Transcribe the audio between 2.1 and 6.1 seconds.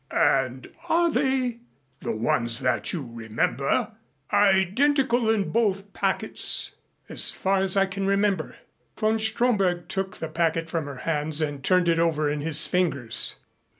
ones that you remember, identical in both